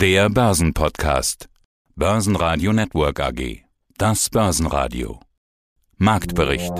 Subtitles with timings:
[0.00, 1.50] Der Börsenpodcast.
[1.94, 3.64] Börsenradio Network AG.
[3.98, 5.20] Das Börsenradio.
[5.98, 6.72] Marktbericht.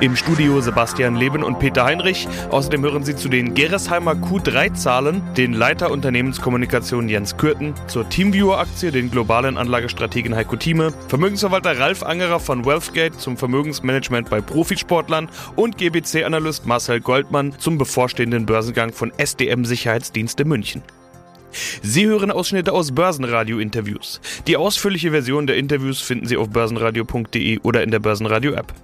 [0.00, 2.26] Im Studio Sebastian Leben und Peter Heinrich.
[2.50, 9.10] Außerdem hören Sie zu den Gerresheimer Q3-Zahlen den Leiter Unternehmenskommunikation Jens Kürten, zur Teamviewer-Aktie den
[9.10, 16.64] globalen Anlagestrategen Heiko Thieme, Vermögensverwalter Ralf Angerer von Wealthgate zum Vermögensmanagement bei Profisportlern und GBC-Analyst
[16.64, 20.82] Marcel Goldmann zum bevorstehenden Börsengang von SDM Sicherheitsdienste München.
[21.82, 24.20] Sie hören Ausschnitte aus Börsenradio-Interviews.
[24.46, 28.74] Die ausführliche Version der Interviews finden Sie auf börsenradio.de oder in der Börsenradio-App.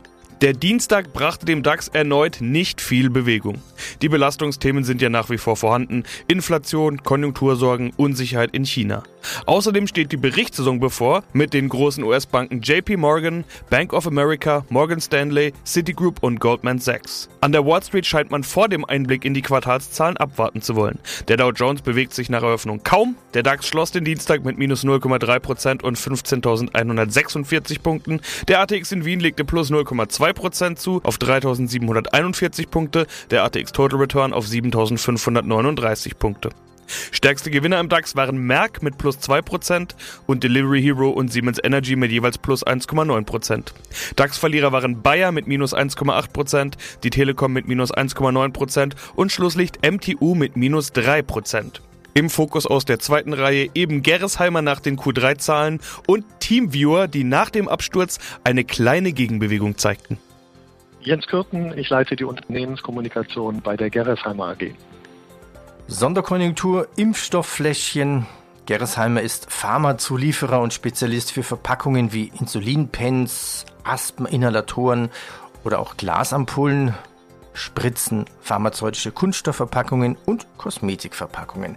[0.41, 3.57] Der Dienstag brachte dem DAX erneut nicht viel Bewegung.
[4.03, 6.05] Die Belastungsthemen sind ja nach wie vor vorhanden.
[6.29, 9.03] Inflation, Konjunktursorgen, Unsicherheit in China.
[9.47, 15.01] Außerdem steht die Berichtssaison bevor mit den großen US-Banken JP Morgan, Bank of America, Morgan
[15.01, 17.29] Stanley, Citigroup und Goldman Sachs.
[17.41, 20.99] An der Wall Street scheint man vor dem Einblick in die Quartalszahlen abwarten zu wollen.
[21.29, 23.17] Der Dow Jones bewegt sich nach Eröffnung kaum.
[23.35, 28.21] Der DAX schloss den Dienstag mit minus 0,3% und 15.146 Punkten.
[28.49, 33.07] Der ATX in Wien legte plus 0,2% zu auf 3.741 Punkte.
[33.31, 36.51] Der ATX Total Return auf 7.539 Punkte.
[37.11, 39.95] Stärkste Gewinner im DAX waren Merck mit plus 2%
[40.27, 43.73] und Delivery Hero und Siemens Energy mit jeweils plus 1,9%.
[44.17, 50.57] DAX-Verlierer waren Bayer mit minus 1,8%, die Telekom mit minus 1,9% und Schlusslicht MTU mit
[50.57, 51.81] minus 3%.
[52.15, 57.51] Im Fokus aus der zweiten Reihe eben Gerresheimer nach den Q3-Zahlen und Teamviewer, die nach
[57.51, 60.19] dem Absturz eine kleine Gegenbewegung zeigten.
[61.01, 64.73] Jens Kürten, ich leite die Unternehmenskommunikation bei der Gerresheimer AG.
[65.89, 68.27] Sonderkonjunktur, Impfstofffläschchen.
[68.67, 75.11] Gerresheimer ist Pharmazulieferer und Spezialist für Verpackungen wie Insulinpens, Asthma-Inhalatoren
[75.63, 76.95] oder auch Glasampullen,
[77.53, 81.77] Spritzen, pharmazeutische Kunststoffverpackungen und Kosmetikverpackungen.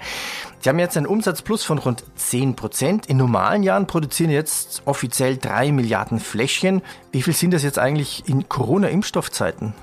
[0.60, 3.06] Sie haben jetzt einen Umsatzplus von rund 10 Prozent.
[3.06, 6.82] In normalen Jahren produzieren jetzt offiziell drei Milliarden Fläschchen.
[7.12, 9.76] Wie viel sind das jetzt eigentlich in Corona-Impfstoffzeiten?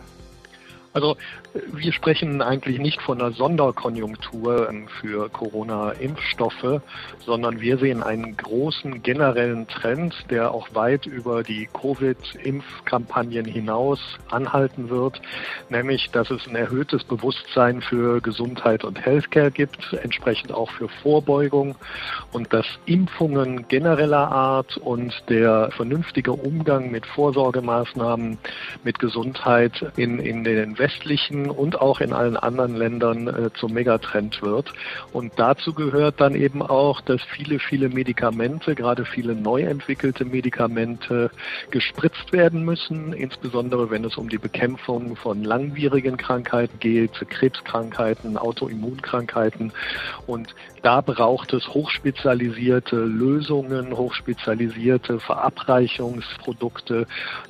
[0.96, 1.16] Also
[1.72, 6.80] wir sprechen eigentlich nicht von einer Sonderkonjunktur ähm, für Corona-Impfstoffe,
[7.24, 14.00] sondern wir sehen einen großen generellen Trend, der auch weit über die Covid-Impfkampagnen hinaus
[14.30, 15.20] anhalten wird,
[15.68, 21.76] nämlich dass es ein erhöhtes Bewusstsein für Gesundheit und Healthcare gibt, entsprechend auch für Vorbeugung
[22.32, 28.38] und dass Impfungen genereller Art und der vernünftige Umgang mit Vorsorgemaßnahmen,
[28.84, 34.42] mit Gesundheit in, in den westlichen und auch in allen anderen Ländern äh, zum Megatrend
[34.42, 34.72] wird.
[35.12, 41.30] Und dazu gehört dann eben auch, dass viele, viele Medikamente, gerade viele neu entwickelte Medikamente
[41.70, 49.72] gespritzt werden müssen, insbesondere wenn es um die Bekämpfung von langwierigen Krankheiten geht, Krebskrankheiten, Autoimmunkrankheiten.
[50.26, 57.06] Und da braucht es hochspezialisierte Lösungen, hochspezialisierte Verabreichungsprodukte,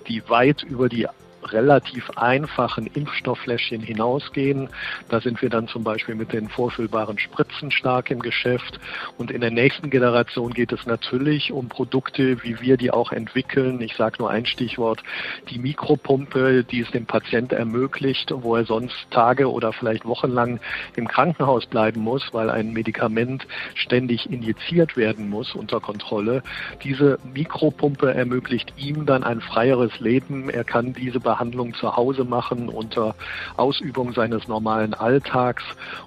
[0.09, 1.07] die weit über die
[1.53, 4.69] relativ einfachen Impfstofffläschchen hinausgehen.
[5.09, 8.79] Da sind wir dann zum Beispiel mit den vorfüllbaren Spritzen stark im Geschäft.
[9.19, 13.81] Und in der nächsten Generation geht es natürlich um Produkte, wie wir die auch entwickeln.
[13.81, 15.03] Ich sage nur ein Stichwort,
[15.51, 20.61] die Mikropumpe, die es dem Patient ermöglicht, wo er sonst Tage oder vielleicht wochenlang
[20.97, 26.43] im Krankenhaus bleiben muss, weil ein Medikament ständig injiziert werden muss unter Kontrolle.
[26.83, 30.51] Diese Mikropumpe ermöglicht ihm dann ein freieres Leben.
[30.51, 33.15] Er kann diese Behandlung Behandlung zu Hause machen unter
[33.59, 35.63] Ausübung seines normalen Alltags.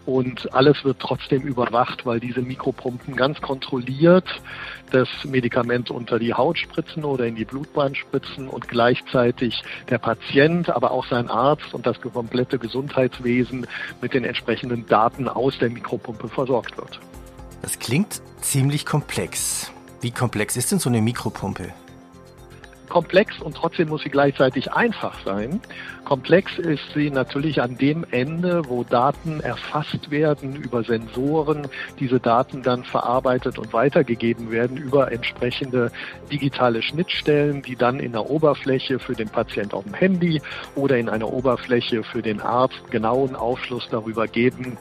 [0.08, 4.26] Und alles wird trotzdem überwacht, weil diese Mikropumpen ganz kontrolliert
[4.92, 10.72] das Medikament unter die Haut spritzen oder in die Blutbahn spritzen und gleichzeitig der Patient,
[10.72, 13.68] aber auch sein Arzt und das komplette Gesundheitswesen
[14.02, 17.00] mit den entsprechenden Daten aus der Mikropumpe versorgt wird.
[17.62, 19.72] Das klingt ziemlich komplex.
[20.02, 21.72] Wie komplex ist denn so eine Mikropumpe?
[22.90, 25.62] Komplex und trotzdem muss sie gleichzeitig einfach sein.
[26.04, 31.68] Komplex ist sie natürlich an dem Ende, wo Daten erfasst werden über Sensoren,
[32.00, 35.92] diese Daten dann verarbeitet und weitergegeben werden über entsprechende
[36.32, 40.42] digitale Schnittstellen, die dann in der Oberfläche für den Patient auf dem Handy
[40.76, 44.78] oder in einer Oberfläche für den Arzt genauen Aufschluss darüber geben,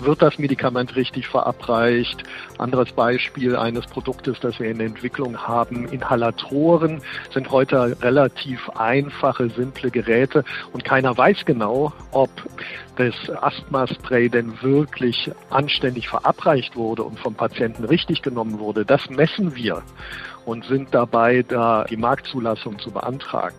[0.00, 2.22] wird das Medikament richtig verabreicht.
[2.58, 7.02] Anderes Beispiel eines Produktes, das wir in der Entwicklung haben, Inhalatoren
[7.40, 10.44] sind heute relativ einfache, simple Geräte
[10.74, 12.28] und keiner weiß genau, ob
[12.96, 18.84] das Asthma-Spray denn wirklich anständig verabreicht wurde und vom Patienten richtig genommen wurde.
[18.84, 19.80] Das messen wir
[20.44, 23.56] und sind dabei, da die Marktzulassung zu beantragen.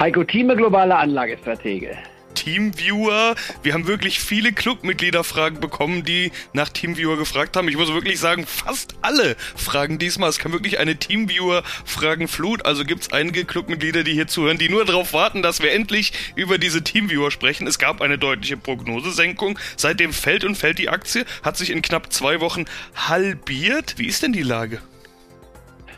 [0.00, 1.98] Heiko Thieme, globale Anlagestratege.
[2.34, 3.34] Teamviewer.
[3.62, 7.68] Wir haben wirklich viele Clubmitgliederfragen bekommen, die nach Teamviewer gefragt haben.
[7.68, 10.30] Ich muss wirklich sagen, fast alle Fragen diesmal.
[10.30, 12.64] Es kam wirklich eine Teamviewer-Fragenflut.
[12.64, 16.12] Also gibt es einige Clubmitglieder, die hier zuhören, die nur darauf warten, dass wir endlich
[16.34, 17.66] über diese Teamviewer sprechen.
[17.66, 19.58] Es gab eine deutliche Prognosesenkung.
[19.76, 23.94] Seitdem fällt und fällt die Aktie, hat sich in knapp zwei Wochen halbiert.
[23.98, 24.80] Wie ist denn die Lage?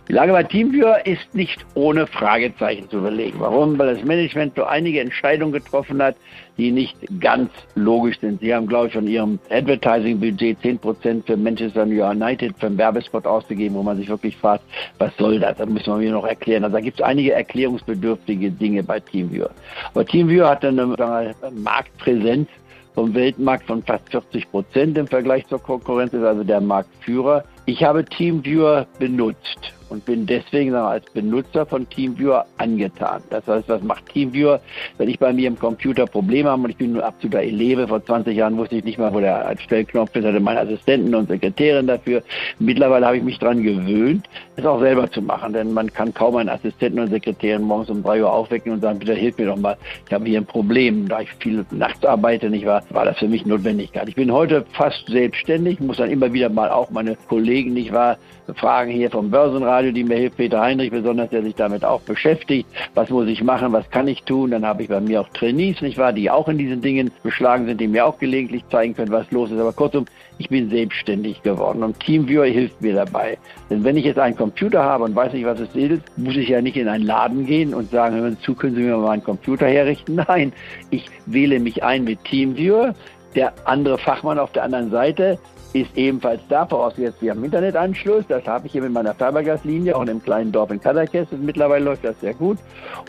[0.08, 3.38] Die Lage bei Teamviewer ist nicht ohne Fragezeichen zu überlegen.
[3.38, 3.78] Warum?
[3.78, 6.16] Weil das Management so einige Entscheidungen getroffen hat,
[6.58, 8.40] die nicht ganz logisch sind.
[8.40, 13.76] Sie haben, glaube ich, von ihrem Advertising-Budget 10% für Manchester United für einen Werbespot ausgegeben,
[13.76, 14.64] wo man sich wirklich fragt,
[14.98, 15.56] was soll das?
[15.58, 16.64] Das müssen wir mir noch erklären.
[16.64, 19.50] Also da gibt es einige erklärungsbedürftige Dinge bei Teamviewer.
[19.94, 22.48] Aber Teamviewer hat eine, eine Marktpräsenz
[22.94, 27.44] vom Weltmarkt von fast 40 Prozent im Vergleich zur Konkurrenz, ist also der Marktführer.
[27.66, 33.22] Ich habe Teamviewer benutzt und bin deswegen als Benutzer von Teamviewer angetan.
[33.28, 34.60] Das heißt, was macht Teamviewer?
[34.96, 38.02] Wenn ich bei mir im Computer Probleme habe und ich bin nur absoluter Eleve, vor
[38.02, 41.86] 20 Jahren wusste ich nicht mal, wo der Stellknopf ist, hatte meine Assistenten und Sekretärin
[41.86, 42.22] dafür.
[42.58, 46.36] Mittlerweile habe ich mich daran gewöhnt, es auch selber zu machen, denn man kann kaum
[46.36, 49.58] einen Assistenten und Sekretärin morgens um drei Uhr aufwecken und sagen, bitte hilf mir doch
[49.58, 51.06] mal, ich habe hier ein Problem.
[51.06, 54.08] Da ich viel nachts arbeite, nicht wahr, war das für mich Notwendigkeit.
[54.08, 58.16] Ich bin heute fast selbstständig, muss dann immer wieder mal auch meine Kollegen, nicht wahr,
[58.56, 62.68] fragen hier vom Börsenrat, die mir hilft, Peter Heinrich besonders, der sich damit auch beschäftigt.
[62.94, 63.72] Was muss ich machen?
[63.72, 64.50] Was kann ich tun?
[64.50, 67.66] Dann habe ich bei mir auch Trainees, nicht wahr, die auch in diesen Dingen beschlagen
[67.66, 69.58] sind, die mir auch gelegentlich zeigen können, was los ist.
[69.58, 70.04] Aber kurzum,
[70.38, 73.38] ich bin selbstständig geworden und Teamviewer hilft mir dabei.
[73.70, 76.48] Denn wenn ich jetzt einen Computer habe und weiß nicht, was es ist, muss ich
[76.48, 79.24] ja nicht in einen Laden gehen und sagen, hören zu, können Sie mir mal einen
[79.24, 80.14] Computer herrichten?
[80.28, 80.52] Nein,
[80.90, 82.94] ich wähle mich ein mit Teamviewer.
[83.34, 85.38] Der andere Fachmann auf der anderen Seite
[85.72, 88.24] ist ebenfalls da, vorausgesetzt wir haben Internetanschluss.
[88.28, 91.28] Das habe ich hier mit meiner Fibergaslinie, auch in einem kleinen Dorf in Kadakes.
[91.30, 92.58] Mittlerweile läuft das sehr gut.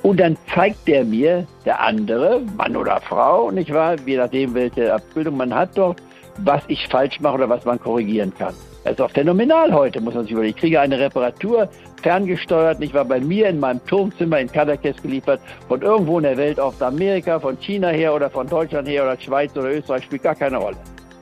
[0.02, 4.94] Und dann zeigt der mir, der andere, Mann oder Frau, nicht wahr, je nachdem, welche
[4.94, 6.02] Abbildung man hat dort,
[6.38, 8.54] was ich falsch mache oder was man korrigieren kann.
[8.84, 10.56] Das ist auch phänomenal heute, muss man sich überlegen.
[10.56, 11.70] Ich kriege eine Reparatur
[12.02, 15.40] ferngesteuert, nicht wahr, bei mir in meinem Turmzimmer in Kadakes geliefert,
[15.70, 19.18] von irgendwo in der Welt, aus Amerika, von China her oder von Deutschland her oder
[19.20, 20.76] Schweiz oder Österreich, spielt gar keine Rolle.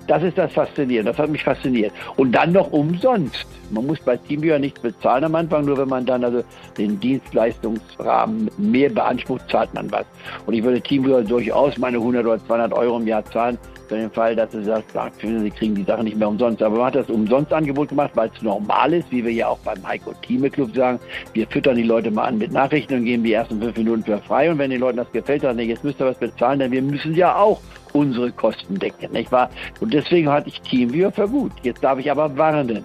[0.08, 1.12] Das ist das Faszinierende.
[1.12, 1.92] Das hat mich fasziniert.
[2.18, 3.46] Und dann noch umsonst.
[3.70, 6.44] Man muss bei Teamviewer nichts bezahlen am Anfang, nur wenn man dann also
[6.78, 10.06] den Dienstleistungsrahmen mehr beansprucht, zahlt man was.
[10.46, 13.58] Und ich würde Teamviewer durchaus meine 100 oder 200 Euro im Jahr zahlen,
[13.92, 14.86] für den Fall, dass sie sagt,
[15.22, 16.64] Sie kriegen die Sache nicht mehr umsonst.
[16.64, 19.58] Aber man hat das umsonst Angebot gemacht, weil es normal ist, wie wir ja auch
[19.60, 20.98] beim Heiko Thieme Club sagen.
[21.34, 24.18] Wir füttern die Leute mal an mit Nachrichten und geben die ersten fünf Minuten für
[24.20, 24.50] frei.
[24.50, 27.14] Und wenn den Leuten das gefällt, dann jetzt müsst ihr was bezahlen, denn wir müssen
[27.16, 27.60] ja auch
[27.94, 29.50] unsere Kosten decken, nicht wahr?
[29.80, 31.52] Und deswegen hatte ich Teamviewer für gut.
[31.64, 32.84] Jetzt darf ich aber warnen.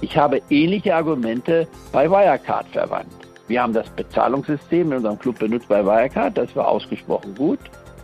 [0.00, 3.08] Ich habe ähnliche Argumente bei Wirecard verwandt.
[3.48, 6.36] Wir haben das Bezahlungssystem in unserem Club benutzt bei Wirecard.
[6.36, 7.58] Das war ausgesprochen gut,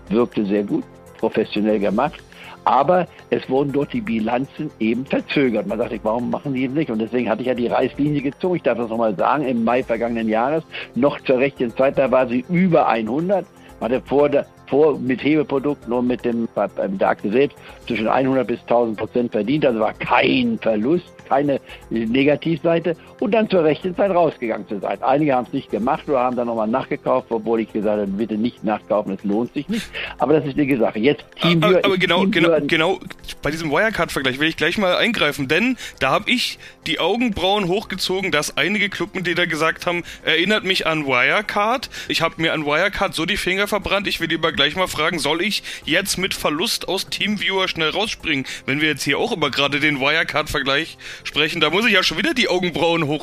[0.09, 0.85] wirkte sehr gut
[1.19, 2.23] professionell gemacht.
[2.67, 5.67] Aber es wurden dort die Bilanzen eben verzögert.
[5.67, 6.91] Man dachte, warum machen die es nicht?
[6.91, 8.57] Und deswegen hatte ich ja die Reißlinie gezogen.
[8.57, 10.65] Ich darf das nochmal sagen, im Mai vergangenen Jahres,
[10.95, 13.47] noch zur rechten Zeit, da war sie über 100.
[13.81, 14.31] Man hatte vor,
[14.66, 17.56] vor mit Hebeprodukten und mit dem, beim der Aktie selbst
[17.87, 19.66] zwischen 100 bis 1000 Prozent verdient.
[19.66, 25.02] Also war kein Verlust keine Negativseite und dann zur rechten Zeit rausgegangen zu sein.
[25.02, 28.34] Einige haben es nicht gemacht oder haben dann nochmal nachgekauft, obwohl ich gesagt habe, bitte
[28.34, 29.87] nicht nachkaufen, es lohnt sich nicht.
[30.19, 30.99] Aber das ist eine Sache.
[30.99, 31.78] Jetzt Teamviewer.
[31.78, 33.00] Aber, aber genau, Teamviewer genau, genau,
[33.43, 38.31] bei diesem Wirecard-Vergleich will ich gleich mal eingreifen, denn da habe ich die Augenbrauen hochgezogen,
[38.31, 41.90] dass einige Clubmitglieder gesagt haben, erinnert mich an Wirecard.
[42.09, 45.18] Ich habe mir an Wirecard so die Finger verbrannt, ich will lieber gleich mal fragen,
[45.18, 49.50] soll ich jetzt mit Verlust aus Teamviewer schnell rausspringen, wenn wir jetzt hier auch über
[49.50, 53.13] gerade den Wirecard-Vergleich sprechen, da muss ich ja schon wieder die Augenbrauen hochziehen.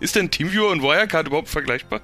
[0.00, 2.00] Ist denn Teamviewer und Wirecard überhaupt vergleichbar?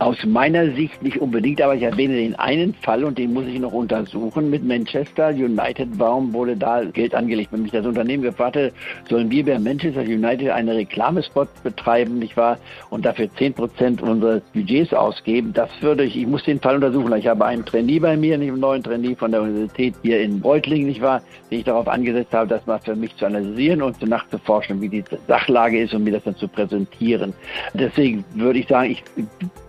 [0.00, 3.58] Aus meiner Sicht nicht unbedingt, aber ich erwähne den einen Fall und den muss ich
[3.58, 4.48] noch untersuchen.
[4.48, 7.52] Mit Manchester United, warum wurde da Geld angelegt?
[7.52, 8.72] Wenn mich das Unternehmen gefragt hat,
[9.08, 12.58] sollen wir bei Manchester United eine Reklamespot betreiben, nicht wahr?
[12.90, 17.12] Und dafür 10 Prozent unseres Budgets ausgeben, das würde ich, ich muss den Fall untersuchen.
[17.16, 20.86] Ich habe einen Trainee bei mir, einen neuen Trainee von der Universität hier in Reutlingen,
[20.86, 21.22] nicht wahr?
[21.50, 25.02] Den ich darauf angesetzt habe, das mal für mich zu analysieren und nachzuforschen, wie die
[25.26, 27.32] Sachlage ist und mir das dann zu präsentieren.
[27.74, 29.02] Deswegen würde ich sagen, ich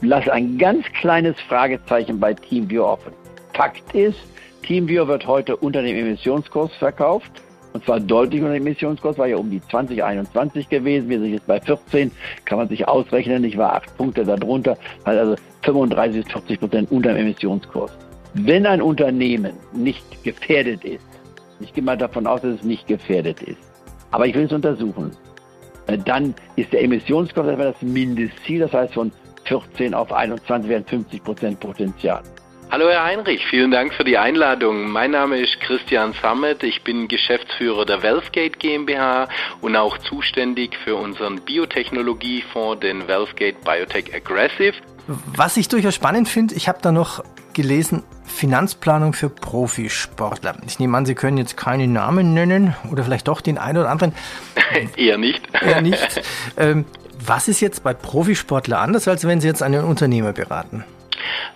[0.01, 3.13] lasse ein ganz kleines Fragezeichen bei TeamViewer offen.
[3.53, 4.20] Fakt ist,
[4.63, 7.32] TeamViewer wird heute unter dem Emissionskurs verkauft.
[7.72, 11.08] Und zwar deutlich unter dem Emissionskurs, war ja um die 2021 gewesen.
[11.08, 12.12] Wir sind jetzt bei 14,
[12.46, 13.44] kann man sich ausrechnen.
[13.44, 17.91] Ich war acht Punkte darunter, also 35 bis 40 Prozent unter dem Emissionskurs.
[18.34, 21.06] Wenn ein Unternehmen nicht gefährdet ist,
[21.60, 23.60] ich gehe mal davon aus, dass es nicht gefährdet ist,
[24.12, 25.12] aber ich will es untersuchen,
[26.06, 29.12] dann ist der Emissionskurs etwa das Mindestziel, das heißt von
[29.50, 32.22] 14 auf 21 wären 50 Prozent Potenzial.
[32.72, 34.91] Hallo Herr Heinrich, vielen Dank für die Einladung.
[34.91, 39.27] Mein Name ist Christian Sammet, ich bin Geschäftsführer der Wealthgate GmbH
[39.62, 44.74] und auch zuständig für unseren Biotechnologiefonds, den Wealthgate Biotech Aggressive.
[45.08, 50.56] Was ich durchaus spannend finde, ich habe da noch gelesen, Finanzplanung für Profisportler.
[50.68, 53.89] Ich nehme an, Sie können jetzt keine Namen nennen oder vielleicht doch den einen oder
[53.89, 54.13] anderen.
[54.96, 55.41] Eher nicht.
[55.60, 56.22] Eher nicht.
[56.58, 56.86] Ähm,
[57.29, 60.83] was ist jetzt bei Profisportler anders, als wenn Sie jetzt einen Unternehmer beraten?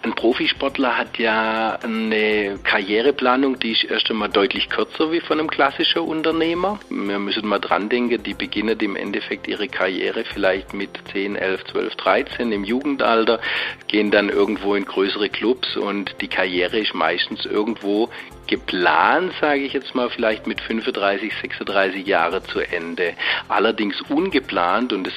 [0.04, 5.50] Ein Profisportler hat ja eine Karriereplanung, die ist erst einmal deutlich kürzer wie von einem
[5.50, 6.80] klassischen Unternehmer.
[6.90, 11.64] Wir müssen mal dran denken, die beginnen im Endeffekt ihre Karriere vielleicht mit 10, 11,
[11.72, 13.40] 12, 13 im Jugendalter,
[13.88, 18.10] gehen dann irgendwo in größere Clubs und die Karriere ist meistens irgendwo
[18.48, 23.14] geplant, sage ich jetzt mal, vielleicht mit 35, 36 Jahre zu Ende.
[23.48, 25.14] Allerdings ungeplant, und das,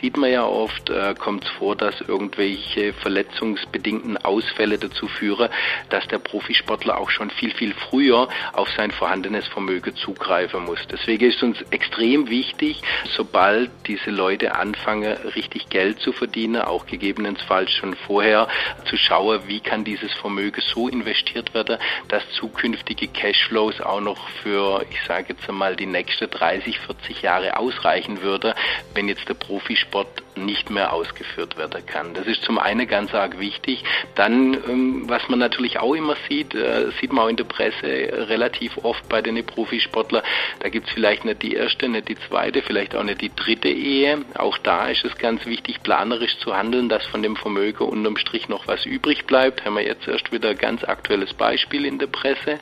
[0.00, 5.48] sieht man ja oft, äh, kommt es vor, dass irgendwelche verletzungsbedingten Ausfälle dazu führen,
[5.90, 10.80] dass der Profisportler auch schon viel, viel früher auf sein vorhandenes Vermögen zugreifen muss.
[10.90, 12.80] Deswegen ist uns extrem wichtig,
[13.16, 18.48] sobald diese Leute anfangen, richtig Geld zu verdienen, auch gegebenenfalls schon vorher
[18.84, 24.28] zu schauen, wie kann dieses Vermögen so investiert werden, dass zukünftig zukünftige Cashflows auch noch
[24.42, 28.54] für, ich sage jetzt einmal, die nächsten 30, 40 Jahre ausreichen würde,
[28.94, 30.06] wenn jetzt der Profisport
[30.44, 32.14] nicht mehr ausgeführt werden kann.
[32.14, 33.84] Das ist zum einen ganz arg wichtig.
[34.14, 37.86] Dann, ähm, was man natürlich auch immer sieht, äh, sieht man auch in der Presse
[38.28, 40.22] relativ oft bei den Profisportlern,
[40.60, 43.68] da gibt es vielleicht nicht die erste, nicht die zweite, vielleicht auch nicht die dritte
[43.68, 44.24] Ehe.
[44.34, 48.48] Auch da ist es ganz wichtig, planerisch zu handeln, dass von dem Vermögen unterm Strich
[48.48, 49.64] noch was übrig bleibt.
[49.64, 52.58] Haben wir jetzt erst wieder ein ganz aktuelles Beispiel in der Presse.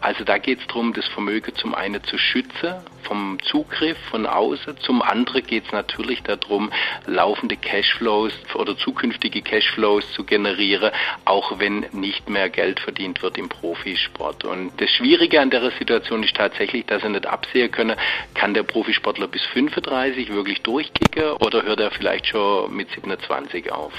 [0.00, 2.74] Also da geht es darum, das Vermögen zum einen zu schützen
[3.06, 6.70] vom Zugriff von außen, zum anderen geht es natürlich darum,
[7.16, 10.92] laufende Cashflows oder zukünftige Cashflows zu generieren,
[11.24, 14.44] auch wenn nicht mehr Geld verdient wird im Profisport.
[14.44, 17.96] Und das Schwierige an der Situation ist tatsächlich, dass er nicht absehen können,
[18.34, 23.92] kann der Profisportler bis 35 wirklich durchkicken oder hört er vielleicht schon mit 27 auf?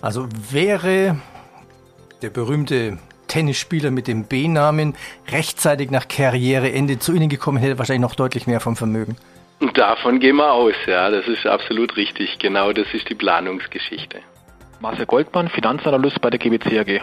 [0.00, 1.20] Also wäre
[2.22, 4.94] der berühmte Tennisspieler mit dem B-Namen
[5.28, 9.16] rechtzeitig nach Karriereende zu Ihnen gekommen, hätte wahrscheinlich noch deutlich mehr vom Vermögen.
[9.74, 12.38] Davon gehen wir aus, ja, das ist absolut richtig.
[12.38, 14.20] Genau das ist die Planungsgeschichte.
[14.80, 17.00] Marcel Goldmann, Finanzanalyst bei der GBC AG.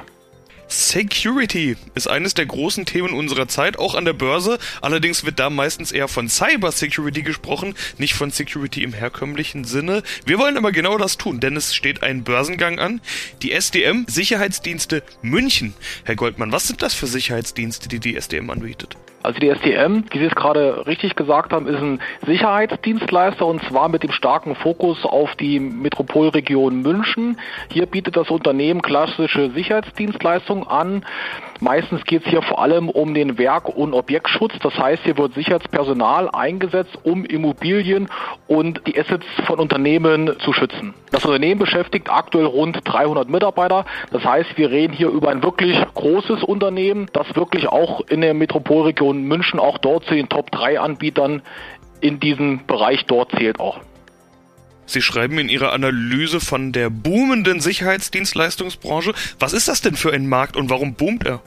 [0.71, 4.59] Security ist eines der großen Themen unserer Zeit, auch an der Börse.
[4.81, 10.03] Allerdings wird da meistens eher von Cyber Security gesprochen, nicht von Security im herkömmlichen Sinne.
[10.25, 13.01] Wir wollen aber genau das tun, denn es steht ein Börsengang an.
[13.41, 15.73] Die SDM Sicherheitsdienste München.
[16.03, 18.95] Herr Goldmann, was sind das für Sicherheitsdienste, die die SDM anbietet?
[19.21, 23.89] Also die STM, wie Sie es gerade richtig gesagt haben, ist ein Sicherheitsdienstleister und zwar
[23.89, 27.37] mit dem starken Fokus auf die Metropolregion München.
[27.71, 31.05] Hier bietet das Unternehmen klassische Sicherheitsdienstleistungen an.
[31.61, 34.53] Meistens geht es hier vor allem um den Werk- und Objektschutz.
[34.61, 38.07] Das heißt, hier wird Sicherheitspersonal eingesetzt, um Immobilien
[38.47, 40.93] und die Assets von Unternehmen zu schützen.
[41.11, 43.85] Das Unternehmen beschäftigt aktuell rund 300 Mitarbeiter.
[44.11, 48.33] Das heißt, wir reden hier über ein wirklich großes Unternehmen, das wirklich auch in der
[48.33, 51.41] Metropolregion München auch dort zu den Top 3 Anbietern
[51.99, 53.79] in diesem Bereich dort zählt auch.
[54.89, 59.13] Sie schreiben in Ihrer Analyse von der boomenden Sicherheitsdienstleistungsbranche.
[59.37, 61.41] Was ist das denn für ein Markt und warum boomt er?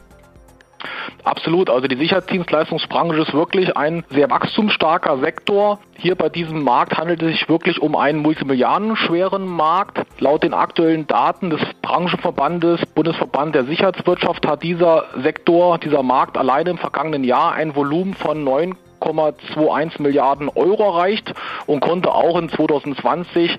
[1.24, 1.68] Absolut.
[1.68, 5.80] Also die Sicherheitsdienstleistungsbranche ist wirklich ein sehr wachstumsstarker Sektor.
[5.96, 10.02] Hier bei diesem Markt handelt es sich wirklich um einen multimilliardenschweren Markt.
[10.20, 16.70] Laut den aktuellen Daten des Branchenverbandes Bundesverband der Sicherheitswirtschaft hat dieser Sektor, dieser Markt alleine
[16.70, 21.34] im vergangenen Jahr ein Volumen von 9 1,21 Milliarden Euro erreicht
[21.66, 23.58] und konnte auch in 2020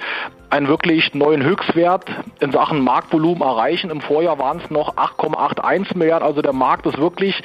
[0.53, 2.05] einen wirklich neuen Höchstwert
[2.39, 3.89] in Sachen Marktvolumen erreichen.
[3.89, 6.27] Im Vorjahr waren es noch 8,81 Milliarden.
[6.27, 7.41] Also der Markt ist wirklich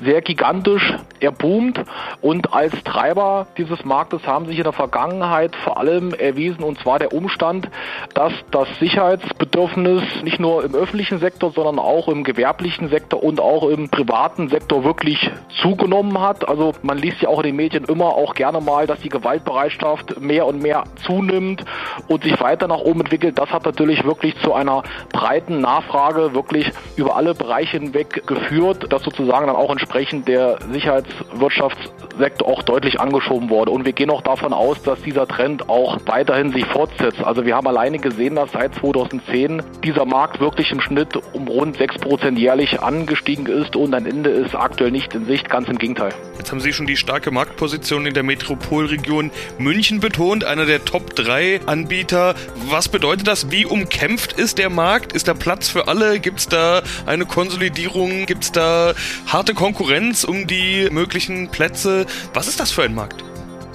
[0.00, 0.94] sehr gigantisch.
[1.18, 1.82] Er boomt
[2.20, 7.00] und als Treiber dieses Marktes haben sich in der Vergangenheit vor allem erwiesen und zwar
[7.00, 7.68] der Umstand,
[8.14, 13.68] dass das Sicherheitsbedürfnis nicht nur im öffentlichen Sektor, sondern auch im gewerblichen Sektor und auch
[13.68, 15.30] im privaten Sektor wirklich
[15.60, 16.48] zugenommen hat.
[16.48, 20.20] Also man liest ja auch in den Medien immer auch gerne mal, dass die Gewaltbereitschaft
[20.20, 21.64] mehr und mehr zunimmt
[22.08, 23.38] und sich weiter nach oben entwickelt.
[23.38, 24.82] Das hat natürlich wirklich zu einer
[25.12, 32.46] breiten Nachfrage wirklich über alle Bereiche hinweg geführt, dass sozusagen dann auch entsprechend der Sicherheitswirtschaftssektor
[32.46, 33.70] auch deutlich angeschoben wurde.
[33.70, 37.22] Und wir gehen auch davon aus, dass dieser Trend auch weiterhin sich fortsetzt.
[37.22, 41.76] Also wir haben alleine gesehen, dass seit 2010 dieser Markt wirklich im Schnitt um rund
[41.76, 46.12] 6% jährlich angestiegen ist und ein Ende ist aktuell nicht in Sicht, ganz im Gegenteil.
[46.38, 51.16] Jetzt haben Sie schon die starke Marktposition in der Metropolregion München betont, einer der Top
[51.16, 52.34] 3 Anbieter.
[52.68, 53.50] Was bedeutet das?
[53.50, 55.12] Wie umkämpft ist der Markt?
[55.12, 56.20] Ist da Platz für alle?
[56.20, 58.26] Gibt es da eine Konsolidierung?
[58.26, 58.94] Gibt es da
[59.26, 62.06] harte Konkurrenz um die möglichen Plätze?
[62.34, 63.24] Was ist das für ein Markt?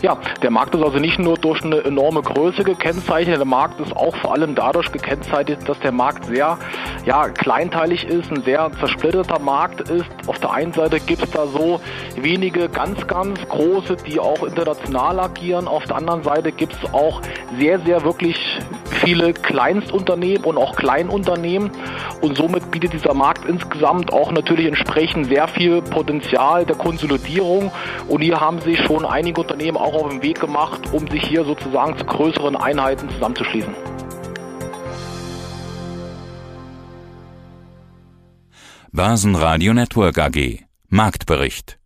[0.02, 3.96] Ja, der Markt ist also nicht nur durch eine enorme Größe gekennzeichnet, der Markt ist
[3.96, 6.60] auch vor allem dadurch gekennzeichnet, dass der Markt sehr
[7.06, 10.06] ja, kleinteilig ist, ein sehr zersplitterter Markt ist.
[10.28, 11.82] Auf der einen Seite gibt es da so
[12.16, 15.68] wenige ganz, ganz große, die auch international agieren.
[15.68, 17.22] Auf der anderen Seite gibt es auch
[17.58, 18.60] sehr, sehr wirklich
[19.08, 21.72] viele Kleinstunternehmen und auch Kleinunternehmen.
[22.20, 27.72] Und somit bietet dieser Markt insgesamt auch natürlich entsprechend sehr viel Potenzial der Konsolidierung.
[28.10, 31.46] Und hier haben sich schon einige Unternehmen auch auf den Weg gemacht, um sich hier
[31.46, 33.74] sozusagen zu größeren Einheiten zusammenzuschließen.
[38.92, 41.77] Börsenradio Network AG Marktbericht